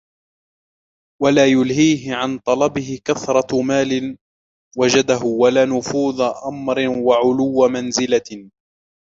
وَلَا 1.21 1.45
يُلْهِيهِ 1.47 2.13
عَنْ 2.15 2.37
طَلَبِهِ 2.39 3.01
كَثْرَةُ 3.05 3.61
مَالٍ 3.61 4.17
وَجَدَهُ 4.77 5.23
وَلَا 5.25 5.65
نُفُوذُ 5.65 6.21
أَمْرٍ 6.21 6.87
وَعُلُوُّ 6.89 7.67
مَنْزِلَةٍ 7.67 8.49